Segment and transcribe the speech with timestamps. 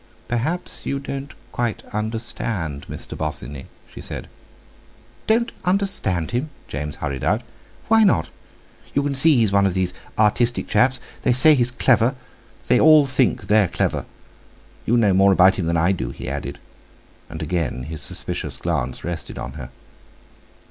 [0.27, 3.15] "Perhaps you don't quite understand Mr.
[3.15, 4.27] Bosinney," she said.
[5.27, 7.43] "Don't understand him!" James hummed out:
[7.87, 10.99] "Why not?—you can see he's one of these artistic chaps.
[11.21, 14.05] They say he's clever—they all think they're clever.
[14.87, 16.57] You know more about him than I do," he added;
[17.29, 19.69] and again his suspicious glance rested on her.